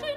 [0.00, 0.09] 这。